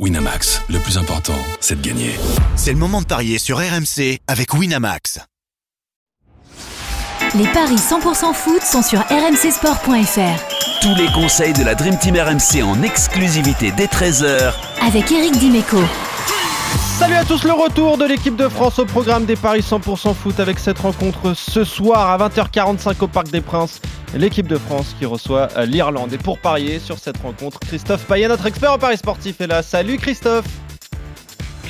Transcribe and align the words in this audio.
Winamax, 0.00 0.60
le 0.70 0.80
plus 0.80 0.98
important, 0.98 1.38
c'est 1.60 1.80
de 1.80 1.86
gagner. 1.86 2.10
C'est 2.56 2.72
le 2.72 2.78
moment 2.78 3.00
de 3.00 3.06
parier 3.06 3.38
sur 3.38 3.58
RMC 3.58 4.18
avec 4.26 4.52
Winamax. 4.52 5.20
Les 7.36 7.46
paris 7.46 7.76
100% 7.76 8.34
foot 8.34 8.60
sont 8.60 8.82
sur 8.82 8.98
rmcsport.fr. 8.98 10.80
Tous 10.82 10.94
les 10.96 11.06
conseils 11.12 11.52
de 11.52 11.62
la 11.62 11.76
Dream 11.76 11.96
Team 11.96 12.16
RMC 12.16 12.64
en 12.64 12.82
exclusivité 12.82 13.70
dès 13.76 13.86
13h 13.86 14.52
Avec 14.84 15.12
Eric 15.12 15.38
Dimeco. 15.38 15.78
Salut 16.98 17.14
à 17.14 17.24
tous, 17.24 17.44
le 17.44 17.52
retour 17.52 17.96
de 17.96 18.04
l'équipe 18.04 18.34
de 18.34 18.48
France 18.48 18.80
au 18.80 18.86
programme 18.86 19.26
des 19.26 19.36
Paris 19.36 19.60
100% 19.60 20.12
foot 20.12 20.40
avec 20.40 20.58
cette 20.58 20.80
rencontre 20.80 21.34
ce 21.34 21.62
soir 21.62 22.10
à 22.10 22.28
20h45 22.28 22.96
au 23.00 23.06
Parc 23.06 23.28
des 23.28 23.40
Princes. 23.40 23.80
L'équipe 24.16 24.46
de 24.46 24.58
France 24.58 24.94
qui 24.96 25.06
reçoit 25.06 25.48
euh, 25.56 25.66
l'Irlande. 25.66 26.12
Et 26.12 26.18
pour 26.18 26.38
parier 26.38 26.78
sur 26.78 26.98
cette 26.98 27.16
rencontre, 27.16 27.58
Christophe 27.58 28.06
Payet, 28.06 28.28
notre 28.28 28.46
expert 28.46 28.72
en 28.72 28.78
Paris 28.78 28.96
sportif, 28.96 29.40
est 29.40 29.48
là. 29.48 29.60
Salut 29.60 29.96
Christophe 29.96 30.46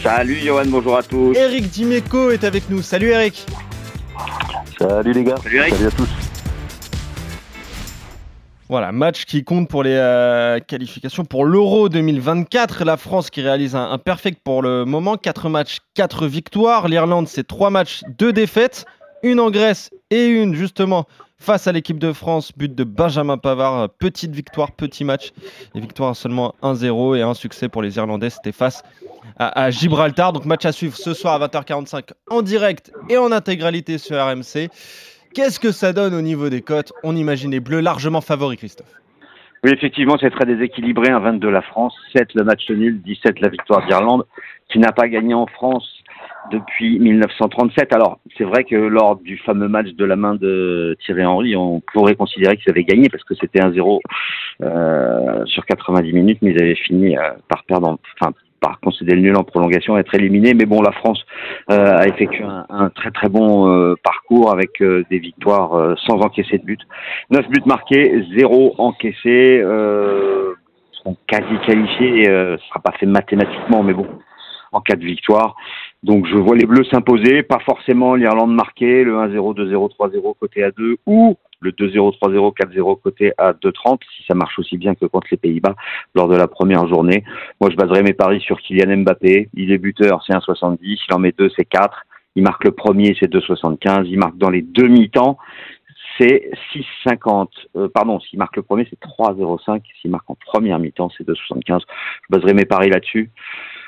Salut 0.02 0.36
Johan, 0.36 0.66
bonjour 0.66 0.98
à 0.98 1.02
tous. 1.02 1.34
Eric 1.34 1.70
Dimeco 1.70 2.30
est 2.30 2.44
avec 2.44 2.68
nous. 2.68 2.82
Salut 2.82 3.08
Eric 3.08 3.46
Salut 4.78 5.14
les 5.14 5.24
gars. 5.24 5.36
Salut, 5.42 5.56
Eric. 5.56 5.72
à 5.72 5.90
tous. 5.90 6.08
Voilà, 8.68 8.92
match 8.92 9.24
qui 9.24 9.42
compte 9.42 9.68
pour 9.68 9.82
les 9.82 9.94
euh, 9.94 10.58
qualifications 10.60 11.24
pour 11.24 11.46
l'Euro 11.46 11.88
2024. 11.88 12.84
La 12.84 12.98
France 12.98 13.30
qui 13.30 13.40
réalise 13.40 13.74
un, 13.74 13.90
un 13.90 13.98
perfect 13.98 14.42
pour 14.44 14.60
le 14.60 14.84
moment. 14.84 15.16
4 15.16 15.48
matchs, 15.48 15.78
4 15.94 16.26
victoires. 16.26 16.88
L'Irlande, 16.88 17.26
c'est 17.26 17.46
3 17.46 17.70
matchs, 17.70 18.02
2 18.18 18.34
défaites. 18.34 18.84
Une 19.24 19.40
en 19.40 19.50
Grèce 19.50 19.90
et 20.10 20.26
une 20.26 20.54
justement 20.54 21.06
face 21.38 21.66
à 21.66 21.72
l'équipe 21.72 21.98
de 21.98 22.12
France. 22.12 22.52
But 22.54 22.74
de 22.74 22.84
Benjamin 22.84 23.38
Pavard. 23.38 23.88
Petite 23.98 24.34
victoire, 24.34 24.72
petit 24.72 25.02
match. 25.02 25.30
Et 25.74 25.80
victoire 25.80 26.14
seulement 26.14 26.54
1-0 26.62 27.16
et 27.16 27.22
un 27.22 27.32
succès 27.32 27.70
pour 27.70 27.80
les 27.80 27.96
Irlandais. 27.96 28.28
C'était 28.28 28.52
face 28.52 28.82
à, 29.38 29.64
à 29.64 29.70
Gibraltar. 29.70 30.34
Donc 30.34 30.44
match 30.44 30.66
à 30.66 30.72
suivre 30.72 30.94
ce 30.94 31.14
soir 31.14 31.42
à 31.42 31.46
20h45 31.46 32.10
en 32.28 32.42
direct 32.42 32.92
et 33.08 33.16
en 33.16 33.32
intégralité 33.32 33.96
sur 33.96 34.22
RMC. 34.22 34.68
Qu'est-ce 35.32 35.58
que 35.58 35.72
ça 35.72 35.94
donne 35.94 36.12
au 36.12 36.20
niveau 36.20 36.50
des 36.50 36.60
cotes? 36.60 36.92
On 37.02 37.16
imagine 37.16 37.50
les 37.50 37.60
Bleus 37.60 37.80
largement 37.80 38.20
favoris, 38.20 38.58
Christophe. 38.58 38.92
Oui, 39.64 39.70
effectivement, 39.72 40.18
c'est 40.20 40.28
très 40.28 40.44
déséquilibré. 40.44 41.10
Un 41.10 41.20
22 41.20 41.48
la 41.48 41.62
France, 41.62 41.94
7 42.14 42.34
le 42.34 42.44
match 42.44 42.68
nul, 42.68 43.00
17 43.00 43.40
la 43.40 43.48
victoire 43.48 43.86
d'Irlande, 43.86 44.26
qui 44.70 44.78
n'a 44.78 44.92
pas 44.92 45.08
gagné 45.08 45.32
en 45.32 45.46
France 45.46 45.93
depuis 46.50 46.98
1937. 46.98 47.92
Alors, 47.94 48.18
c'est 48.36 48.44
vrai 48.44 48.64
que 48.64 48.74
lors 48.76 49.16
du 49.16 49.38
fameux 49.38 49.68
match 49.68 49.88
de 49.94 50.04
la 50.04 50.16
main 50.16 50.34
de 50.34 50.96
Thierry 51.04 51.24
Henry, 51.24 51.56
on 51.56 51.80
pourrait 51.92 52.14
considérer 52.16 52.56
qu'ils 52.56 52.70
avaient 52.70 52.84
gagné 52.84 53.08
parce 53.08 53.24
que 53.24 53.34
c'était 53.34 53.60
1-0 53.60 54.00
euh, 54.62 55.44
sur 55.46 55.64
90 55.66 56.12
minutes, 56.12 56.38
mais 56.42 56.52
ils 56.52 56.62
avaient 56.62 56.74
fini 56.74 57.16
euh, 57.16 57.30
par 57.48 57.64
perdre, 57.64 57.88
en- 57.88 57.98
enfin, 58.20 58.32
par 58.60 58.80
concéder 58.80 59.14
le 59.14 59.20
nul 59.20 59.36
en 59.36 59.44
prolongation, 59.44 59.98
être 59.98 60.14
éliminé. 60.14 60.54
Mais 60.54 60.64
bon, 60.64 60.80
la 60.80 60.92
France 60.92 61.22
euh, 61.70 61.96
a 61.98 62.06
effectué 62.08 62.44
un, 62.44 62.88
très 62.90 63.10
très 63.10 63.28
bon 63.28 63.68
euh, 63.68 63.94
parcours 64.02 64.50
avec 64.52 64.80
euh, 64.80 65.04
des 65.10 65.18
victoires 65.18 65.74
euh, 65.74 65.94
sans 66.06 66.18
encaisser 66.20 66.58
de 66.58 66.64
but. 66.64 66.80
9 67.30 67.46
buts 67.48 67.62
marqués, 67.66 68.24
0 68.36 68.74
encaissés. 68.78 69.60
Euh, 69.62 70.54
seront 70.92 71.16
quasi 71.26 71.58
qualifiés. 71.66 72.28
Euh, 72.30 72.56
ce 72.58 72.66
sera 72.68 72.80
pas 72.80 72.92
fait 72.92 73.06
mathématiquement, 73.06 73.82
mais 73.82 73.92
bon, 73.92 74.06
en 74.72 74.80
cas 74.80 74.96
de 74.96 75.04
victoire. 75.04 75.56
Donc 76.04 76.26
je 76.26 76.36
vois 76.36 76.54
les 76.54 76.66
Bleus 76.66 76.84
s'imposer, 76.84 77.42
pas 77.42 77.60
forcément 77.60 78.14
l'Irlande 78.14 78.54
marquer, 78.54 79.04
le 79.04 79.14
1-0, 79.14 79.56
2-0, 79.56 79.90
3-0 79.98 80.34
côté 80.38 80.60
A2 80.60 80.96
ou 81.06 81.38
le 81.60 81.70
2-0, 81.70 82.18
3-0, 82.18 82.54
4-0 82.54 83.00
côté 83.00 83.32
A2-30 83.38 84.00
si 84.14 84.22
ça 84.28 84.34
marche 84.34 84.58
aussi 84.58 84.76
bien 84.76 84.94
que 84.94 85.06
contre 85.06 85.28
les 85.30 85.38
Pays-Bas 85.38 85.74
lors 86.14 86.28
de 86.28 86.36
la 86.36 86.46
première 86.46 86.86
journée. 86.88 87.24
Moi 87.58 87.70
je 87.70 87.76
baserai 87.76 88.02
mes 88.02 88.12
paris 88.12 88.40
sur 88.40 88.60
Kylian 88.60 88.98
Mbappé. 88.98 89.48
Il 89.54 89.72
est 89.72 89.78
buteur, 89.78 90.22
c'est 90.26 90.34
1,70. 90.34 90.76
Il 90.82 91.14
en 91.14 91.18
met 91.18 91.32
deux, 91.32 91.48
c'est 91.56 91.64
4. 91.64 92.04
Il 92.36 92.42
marque 92.42 92.64
le 92.64 92.72
premier, 92.72 93.16
c'est 93.18 93.32
2,75. 93.32 94.04
Il 94.04 94.18
marque 94.18 94.36
dans 94.36 94.50
les 94.50 94.60
demi-temps, 94.60 95.38
c'est 96.18 96.50
6,50. 97.06 97.48
Euh, 97.76 97.88
pardon, 97.88 98.20
s'il 98.20 98.38
marque 98.38 98.56
le 98.56 98.62
premier, 98.62 98.86
c'est 98.90 99.00
3,05. 99.00 99.80
S'il 100.02 100.10
marque 100.10 100.28
en 100.28 100.34
première 100.34 100.78
mi-temps, 100.78 101.08
c'est 101.16 101.26
2,75. 101.26 101.80
Je 101.80 102.36
baserai 102.36 102.52
mes 102.52 102.66
paris 102.66 102.90
là-dessus. 102.90 103.30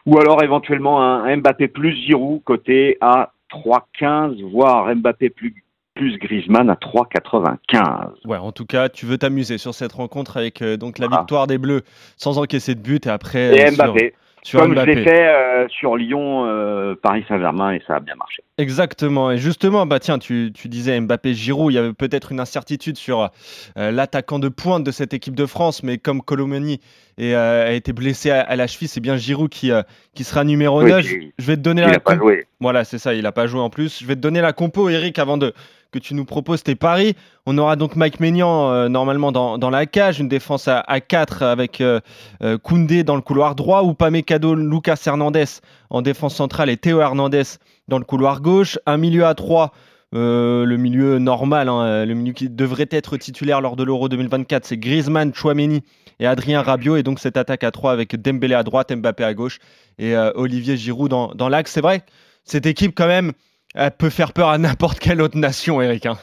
Ou 0.06 0.18
alors 0.18 0.42
éventuellement 0.42 1.02
un, 1.02 1.36
Mbappé 1.36 1.68
plus 1.68 1.92
Giroud 1.96 2.42
côté 2.44 2.96
à 3.00 3.32
3,15, 3.50 4.40
voire 4.50 4.94
Mbappé 4.94 5.30
plus, 5.30 5.54
plus 5.94 6.16
Griezmann 6.18 6.70
à 6.70 6.74
3,95. 6.76 8.10
Ouais, 8.24 8.36
en 8.38 8.52
tout 8.52 8.66
cas, 8.66 8.88
tu 8.88 9.06
veux 9.06 9.18
t'amuser 9.18 9.58
sur 9.58 9.74
cette 9.74 9.92
rencontre 9.92 10.36
avec 10.36 10.62
euh, 10.62 10.76
donc 10.76 10.98
la 10.98 11.08
Ah. 11.10 11.18
victoire 11.18 11.46
des 11.46 11.58
Bleus 11.58 11.82
sans 12.16 12.38
encaisser 12.38 12.74
de 12.74 12.80
but 12.80 13.06
et 13.06 13.10
après 13.10 13.56
Et 13.56 13.64
euh, 13.66 13.70
sur- 13.72 13.84
Mbappé, 13.86 14.14
sur, 14.46 14.60
comme 14.60 14.74
Mbappé. 14.74 14.92
je 14.92 14.98
l'ai 14.98 15.04
fait 15.04 15.26
euh, 15.28 15.66
sur 15.68 15.96
Lyon, 15.96 16.46
euh, 16.46 16.94
Paris 17.02 17.24
Saint-Germain, 17.28 17.72
et 17.72 17.82
ça 17.86 17.96
a 17.96 18.00
bien 18.00 18.14
marché. 18.14 18.42
Exactement. 18.58 19.30
Et 19.32 19.38
justement, 19.38 19.86
bah 19.86 19.98
tiens, 19.98 20.18
tu, 20.18 20.52
tu 20.54 20.68
disais 20.68 21.00
Mbappé 21.00 21.34
Giroud, 21.34 21.72
il 21.72 21.76
y 21.76 21.78
avait 21.78 21.92
peut-être 21.92 22.30
une 22.32 22.40
incertitude 22.40 22.96
sur 22.96 23.30
euh, 23.76 23.90
l'attaquant 23.90 24.38
de 24.38 24.48
pointe 24.48 24.84
de 24.84 24.90
cette 24.90 25.14
équipe 25.14 25.34
de 25.34 25.46
France, 25.46 25.82
mais 25.82 25.98
comme 25.98 26.22
Colomani 26.22 26.80
a 27.18 27.72
été 27.72 27.92
blessé 27.94 28.30
à, 28.30 28.40
à 28.42 28.56
la 28.56 28.66
cheville, 28.66 28.88
c'est 28.88 29.00
bien 29.00 29.16
Giroud 29.16 29.48
qui, 29.48 29.70
qui 30.14 30.22
sera 30.24 30.44
numéro 30.44 30.82
Oui, 30.82 30.90
9. 30.90 31.04
il- 31.12 31.32
Je 31.38 31.46
vais 31.46 31.56
te 31.56 31.62
donner 31.62 31.82
Il 31.82 31.86
la 31.86 31.92
n'a 31.92 32.00
pas 32.00 32.16
joué. 32.16 32.46
Voilà, 32.60 32.84
c'est 32.84 32.98
ça, 32.98 33.14
il 33.14 33.22
n'a 33.22 33.32
pas 33.32 33.46
joué 33.46 33.60
en 33.60 33.70
plus. 33.70 34.00
Je 34.00 34.06
vais 34.06 34.14
te 34.16 34.20
donner 34.20 34.40
la 34.42 34.52
compo, 34.52 34.88
Eric, 34.90 35.18
avant 35.18 35.38
de 35.38 35.52
tu 35.98 36.14
nous 36.14 36.24
proposes 36.24 36.62
tes 36.62 36.74
paris. 36.74 37.14
On 37.46 37.56
aura 37.58 37.76
donc 37.76 37.96
Mike 37.96 38.20
Maignan 38.20 38.70
euh, 38.70 38.88
normalement 38.88 39.32
dans, 39.32 39.70
la 39.70 39.86
cage, 39.86 40.20
une 40.20 40.28
défense 40.28 40.68
à, 40.68 40.80
à 40.80 41.00
4 41.00 41.42
avec 41.42 41.80
euh, 41.80 42.00
euh, 42.42 42.58
Koundé 42.58 43.04
dans 43.04 43.16
le 43.16 43.22
couloir 43.22 43.54
droit, 43.54 43.82
ou 43.82 43.94
Pamecado, 43.94 44.54
Lucas 44.54 45.00
Hernandez 45.06 45.44
en 45.90 46.02
défense 46.02 46.34
centrale 46.34 46.70
et 46.70 46.76
Théo 46.76 47.00
Hernandez 47.00 47.44
dans 47.88 47.98
le 47.98 48.04
couloir 48.04 48.40
gauche, 48.40 48.78
un 48.86 48.96
milieu 48.96 49.26
à 49.26 49.34
3 49.34 49.72
le 50.12 50.76
milieu 50.76 51.18
normal, 51.18 51.68
hein, 51.68 52.06
le 52.06 52.14
milieu 52.14 52.32
qui 52.32 52.48
devrait 52.48 52.88
être 52.90 53.18
titulaire 53.18 53.60
lors 53.60 53.76
de 53.76 53.84
l'Euro 53.84 54.08
2024, 54.08 54.64
c'est 54.64 54.78
Griezmann, 54.78 55.34
Chouameni 55.34 55.82
et 56.20 56.26
Adrien 56.26 56.62
Rabiot. 56.62 56.96
Et 56.96 57.02
donc 57.02 57.18
cette 57.18 57.36
attaque 57.36 57.64
à 57.64 57.70
3 57.70 57.92
avec 57.92 58.16
Dembélé 58.16 58.54
à 58.54 58.62
droite, 58.62 58.90
Mbappé 58.90 59.24
à 59.24 59.34
gauche 59.34 59.58
et 59.98 60.16
Olivier 60.16 60.78
Giroud 60.78 61.10
dans 61.10 61.48
l'axe. 61.50 61.72
C'est 61.72 61.82
vrai, 61.82 62.02
cette 62.46 62.64
équipe 62.64 62.94
quand 62.94 63.08
même, 63.08 63.32
elle 63.76 63.90
peut 63.92 64.10
faire 64.10 64.32
peur 64.32 64.48
à 64.48 64.58
n'importe 64.58 64.98
quelle 64.98 65.20
autre 65.22 65.36
nation, 65.38 65.80
Eric. 65.80 66.06
hein. 66.06 66.16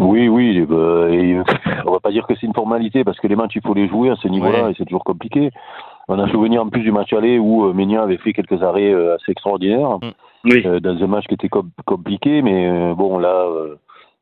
Oui, 0.00 0.28
oui, 0.28 0.60
bah, 0.66 1.08
et, 1.10 1.38
on 1.86 1.92
va 1.92 2.00
pas 2.00 2.10
dire 2.10 2.26
que 2.26 2.34
c'est 2.36 2.46
une 2.46 2.54
formalité 2.54 3.04
parce 3.04 3.18
que 3.18 3.26
les 3.26 3.36
matchs 3.36 3.56
il 3.56 3.62
faut 3.62 3.74
les 3.74 3.88
jouer 3.88 4.10
à 4.10 4.16
ce 4.16 4.28
niveau-là 4.28 4.64
Ouais. 4.64 4.70
et 4.72 4.74
c'est 4.76 4.84
toujours 4.84 5.02
compliqué. 5.04 5.50
On 6.08 6.18
a 6.18 6.28
souvenir 6.30 6.62
en 6.62 6.68
plus 6.68 6.82
du 6.82 6.92
match 6.92 7.12
aller 7.12 7.38
où 7.38 7.64
euh, 7.66 7.72
Ménia 7.72 8.02
avait 8.02 8.18
fait 8.18 8.32
quelques 8.32 8.62
arrêts 8.62 8.92
euh, 8.92 9.14
assez 9.16 9.32
extraordinaires 9.32 9.98
Oui. 10.44 10.62
euh, 10.66 10.78
dans 10.80 11.02
un 11.02 11.06
match 11.06 11.26
qui 11.26 11.34
était 11.34 11.48
com- 11.48 11.70
compliqué, 11.86 12.42
mais 12.42 12.68
euh, 12.68 12.94
bon 12.94 13.18
là, 13.18 13.28
euh, 13.46 13.76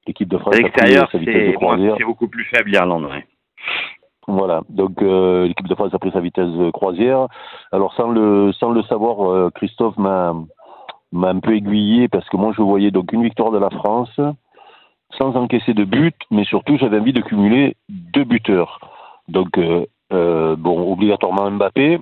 l'équipe 0.07 0.29
de 0.29 0.39
France 0.39 0.55
À 0.55 0.57
a 0.57 0.61
pris 0.61 0.65
l'extérieur, 0.71 1.09
sa 1.11 1.19
vitesse 1.19 1.35
de 1.35 1.47
c'est 1.51 1.53
croisière. 1.55 1.95
c'est 1.99 2.05
beaucoup 2.05 2.29
plus 2.29 2.45
faible 2.45 2.71
l'Irlande. 2.71 3.05
Ouais. 3.05 3.27
Voilà, 4.29 4.63
donc 4.71 5.03
euh, 5.03 5.47
l'équipe 5.47 5.69
de 5.69 5.75
France 5.75 5.95
a 5.95 5.99
pris 5.99 6.11
sa 6.13 6.21
vitesse 6.21 6.49
de 6.49 6.71
croisière. 6.71 7.27
Alors 7.71 7.93
sans 7.95 8.09
le 8.11 8.53
sans 8.53 8.71
le 8.71 8.83
savoir, 8.85 9.31
euh, 9.31 9.51
Christophe 9.55 9.97
m'a 9.99 10.33
m'a 11.13 11.29
un 11.29 11.41
peu 11.41 11.55
aiguillé 11.55 12.09
parce 12.09 12.29
que 12.29 12.37
moi 12.37 12.53
je 12.57 12.63
voyais 12.63 12.91
donc 12.91 13.13
une 13.13 13.23
victoire 13.23 13.51
de 13.51 13.59
la 13.59 13.71
France 13.71 14.21
sans 15.17 15.37
encaisser 15.37 15.73
de 15.73 15.85
but, 15.85 16.17
mais 16.31 16.45
surtout 16.45 16.77
j'avais 16.79 16.99
envie 16.99 17.13
de 17.13 17.21
cumuler 17.21 17.77
deux 17.89 18.25
buteurs. 18.25 18.81
Donc 19.29 19.57
euh, 19.59 19.87
euh, 20.13 20.57
bon, 20.57 20.93
obligatoirement 20.93 21.51
Mbappé. 21.51 22.01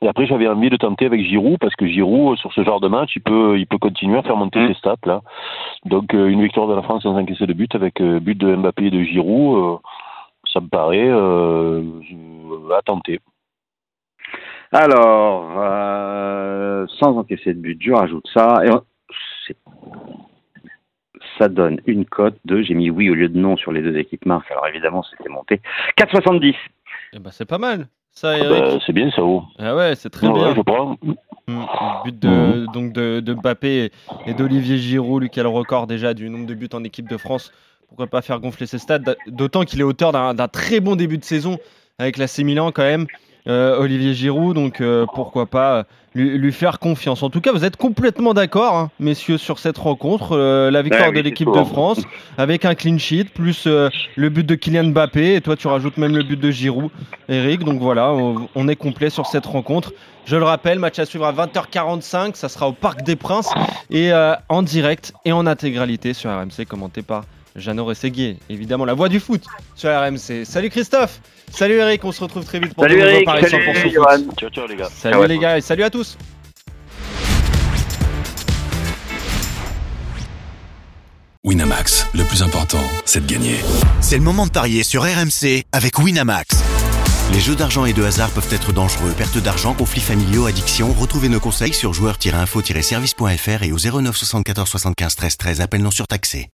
Et 0.00 0.08
après 0.08 0.26
j'avais 0.26 0.48
envie 0.48 0.70
de 0.70 0.76
tenter 0.76 1.06
avec 1.06 1.22
Giroud 1.22 1.58
parce 1.60 1.76
que 1.76 1.86
Giroud 1.86 2.36
sur 2.38 2.52
ce 2.52 2.64
genre 2.64 2.80
de 2.80 2.88
match 2.88 3.14
il 3.14 3.22
peut 3.22 3.56
il 3.58 3.66
peut 3.66 3.78
continuer 3.78 4.18
à 4.18 4.22
faire 4.22 4.36
monter 4.36 4.58
Mm. 4.60 4.68
ses 4.68 4.74
stats 4.74 4.96
là. 5.06 5.20
Donc 5.84 6.14
euh, 6.14 6.26
une 6.28 6.42
victoire 6.42 6.66
de 6.66 6.74
la 6.74 6.82
France 6.82 7.02
sans 7.04 7.16
encaisser 7.16 7.46
de 7.46 7.52
but 7.52 7.72
avec 7.74 8.00
euh, 8.00 8.18
but 8.18 8.36
de 8.36 8.56
Mbappé 8.56 8.86
et 8.86 8.90
de 8.90 9.02
Giroud. 9.02 9.56
euh, 9.58 9.76
ça 10.52 10.60
me 10.60 10.68
paraît 10.68 11.08
euh, 11.08 11.82
à 12.76 12.82
tenter. 12.82 13.20
Alors, 14.72 15.52
euh, 15.58 16.86
sans 16.98 17.16
encaisser 17.18 17.52
de 17.54 17.60
but, 17.60 17.78
je 17.80 17.92
rajoute 17.92 18.26
ça. 18.32 18.62
Et 18.64 18.70
on- 18.70 18.82
ça 21.38 21.48
donne 21.48 21.80
une 21.86 22.04
cote 22.04 22.36
de, 22.44 22.62
j'ai 22.62 22.74
mis 22.74 22.90
oui 22.90 23.10
au 23.10 23.14
lieu 23.14 23.28
de 23.28 23.38
non 23.38 23.56
sur 23.56 23.72
les 23.72 23.82
deux 23.82 23.96
équipes 23.96 24.26
minces, 24.26 24.44
alors 24.50 24.66
évidemment 24.66 25.02
c'était 25.02 25.28
monté, 25.28 25.60
4,70. 25.96 26.54
Eh 27.14 27.18
ben, 27.18 27.30
c'est 27.30 27.44
pas 27.46 27.58
mal, 27.58 27.88
ça, 28.12 28.34
Ah 28.40 28.48
bah, 28.48 28.78
c'est 28.86 28.92
bien 28.92 29.10
ça. 29.10 29.22
Oh. 29.22 29.42
Ah 29.58 29.74
ouais, 29.74 29.94
c'est 29.94 30.10
très 30.10 30.30
bien. 30.30 30.54
je 30.54 30.60
prends. 30.60 30.96
Mm, 31.06 31.14
le 31.48 32.04
but 32.04 32.18
de, 32.18 32.72
donc 32.72 32.92
de, 32.92 33.20
de 33.20 33.34
Mbappé 33.34 33.90
et, 34.26 34.34
d'Olivier 34.34 34.78
Giroud, 34.78 35.22
lui 35.22 35.30
qui 35.30 35.40
a 35.40 35.42
le 35.42 35.48
record 35.48 35.86
déjà 35.86 36.14
du 36.14 36.30
nombre 36.30 36.46
de 36.46 36.54
buts 36.54 36.68
en 36.72 36.84
équipe 36.84 37.08
de 37.08 37.16
France. 37.16 37.52
Pourquoi 37.88 38.06
pas 38.06 38.22
faire 38.22 38.38
gonfler 38.40 38.66
ses 38.66 38.78
stats 38.78 39.00
D'autant 39.26 39.64
qu'il 39.64 39.80
est 39.80 39.84
auteur 39.84 40.12
d'un 40.12 40.48
très 40.48 40.80
bon 40.80 40.96
début 40.96 41.18
de 41.18 41.24
saison 41.24 41.58
avec 41.98 42.16
la 42.16 42.26
Milan 42.44 42.70
quand 42.72 42.82
même. 42.84 43.06
Euh, 43.48 43.78
Olivier 43.78 44.14
Giroud, 44.14 44.54
donc 44.54 44.80
euh, 44.80 45.06
pourquoi 45.14 45.46
pas 45.46 45.84
lui, 46.14 46.38
lui 46.38 46.52
faire 46.52 46.78
confiance. 46.78 47.22
En 47.22 47.30
tout 47.30 47.40
cas, 47.40 47.52
vous 47.52 47.64
êtes 47.64 47.76
complètement 47.76 48.34
d'accord, 48.34 48.76
hein, 48.76 48.90
messieurs, 49.00 49.38
sur 49.38 49.58
cette 49.58 49.78
rencontre. 49.78 50.36
Euh, 50.36 50.70
la 50.70 50.82
victoire 50.82 51.08
Ouais, 51.08 51.08
oui, 51.10 51.16
de 51.16 51.22
l'équipe 51.22 51.50
de 51.50 51.58
hein. 51.58 51.64
France 51.64 52.00
avec 52.38 52.64
un 52.64 52.74
clean 52.74 52.98
sheet, 52.98 53.24
plus 53.34 53.64
euh, 53.66 53.88
le 54.16 54.28
but 54.28 54.44
de 54.46 54.54
Kylian 54.54 54.84
Mbappé, 54.84 55.34
et 55.36 55.40
toi 55.40 55.56
tu 55.56 55.66
rajoutes 55.68 55.96
même 55.96 56.16
le 56.16 56.22
but 56.22 56.38
de 56.38 56.50
Giroud, 56.50 56.90
Eric. 57.28 57.64
Donc 57.64 57.80
voilà, 57.80 58.12
on, 58.12 58.48
on 58.54 58.68
est 58.68 58.76
complet 58.76 59.10
sur 59.10 59.26
cette 59.26 59.46
rencontre. 59.46 59.92
Je 60.24 60.36
le 60.36 60.44
rappelle, 60.44 60.78
match 60.78 60.98
à 61.00 61.04
suivre 61.04 61.26
à 61.26 61.32
20h45, 61.32 62.36
ça 62.36 62.48
sera 62.48 62.68
au 62.68 62.72
Parc 62.72 63.02
des 63.02 63.16
Princes 63.16 63.50
et 63.90 64.12
euh, 64.12 64.34
en 64.48 64.62
direct 64.62 65.12
et 65.24 65.32
en 65.32 65.46
intégralité 65.46 66.14
sur 66.14 66.30
RMC, 66.30 66.64
commenté 66.68 67.02
par 67.02 67.24
Jeannot 67.56 67.84
Rességuier. 67.84 68.38
Évidemment, 68.48 68.84
la 68.84 68.94
voix 68.94 69.08
du 69.08 69.20
foot 69.20 69.44
sur 69.74 69.90
RMC. 69.90 70.44
Salut 70.44 70.70
Christophe 70.70 71.20
Salut 71.50 71.74
Eric, 71.74 72.04
on 72.04 72.12
se 72.12 72.22
retrouve 72.22 72.44
très 72.44 72.60
vite 72.60 72.74
pour 72.74 72.84
Salut 72.84 72.96
de 72.96 73.00
nouveaux 73.00 73.14
Eric, 73.14 73.26
paris 73.26 73.50
salut 73.50 73.64
100% 73.64 74.24
foot. 74.24 74.38
Ciao, 74.38 74.50
ciao 74.50 74.66
les 74.66 74.76
gars. 74.76 74.88
Salut 74.90 75.14
Ciao 75.14 75.26
les 75.26 75.38
gars 75.38 75.58
et 75.58 75.60
salut 75.60 75.82
à 75.82 75.90
tous 75.90 76.16
Winamax, 81.44 82.06
le 82.14 82.22
plus 82.22 82.42
important, 82.42 82.80
c'est 83.04 83.26
de 83.26 83.30
gagner. 83.30 83.56
C'est 84.00 84.16
le 84.16 84.22
moment 84.22 84.46
de 84.46 84.52
parier 84.52 84.84
sur 84.84 85.02
RMC 85.02 85.64
avec 85.72 85.98
Winamax. 85.98 86.62
Les 87.32 87.40
jeux 87.40 87.56
d'argent 87.56 87.84
et 87.84 87.92
de 87.92 88.02
hasard 88.04 88.30
peuvent 88.30 88.52
être 88.52 88.72
dangereux. 88.72 89.12
Perte 89.16 89.38
d'argent, 89.38 89.74
conflits 89.74 90.00
familiaux, 90.00 90.46
addiction. 90.46 90.92
Retrouvez 90.92 91.28
nos 91.28 91.40
conseils 91.40 91.72
sur 91.72 91.92
joueurs-info-service.fr 91.94 93.62
et 93.62 93.72
au 93.72 93.78
09 93.78 94.16
74 94.16 94.68
75 94.68 95.16
13 95.16 95.36
13. 95.36 95.60
Appel 95.62 95.82
non 95.82 95.90
surtaxé. 95.90 96.48